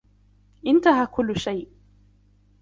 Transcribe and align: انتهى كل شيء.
انتهى 0.67 1.05
كل 1.05 1.37
شيء. 1.37 1.69